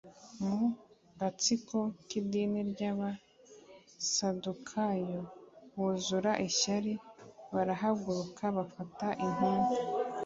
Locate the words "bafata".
8.57-9.07